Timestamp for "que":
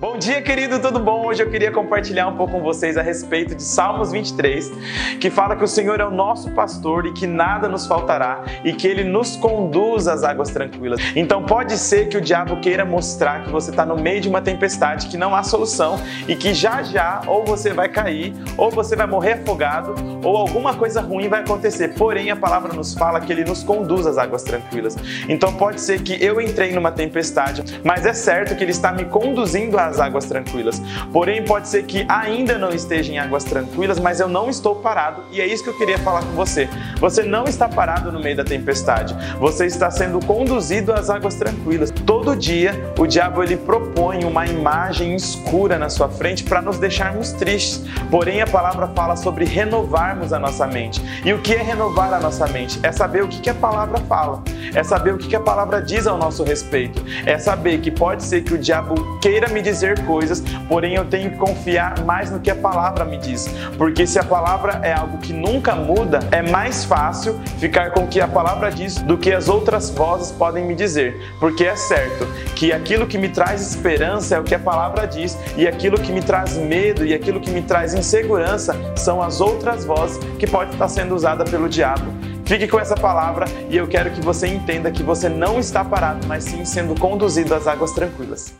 5.20-5.28, 5.54-5.62, 7.12-7.26, 8.72-8.88, 12.08-12.16, 13.44-13.50, 15.08-15.18, 16.34-16.54, 23.20-23.30, 26.02-26.24, 28.56-28.64, 31.84-32.04, 35.64-35.70, 51.40-51.54, 53.28-53.48, 55.18-55.34, 57.80-57.90, 58.42-58.54, 61.30-61.36, 62.40-62.50, 65.18-65.32, 68.08-68.20, 69.16-69.32, 72.54-72.72, 73.06-73.18, 74.44-74.54, 75.98-76.12, 77.40-77.50, 80.38-80.46, 84.10-84.20, 84.90-85.04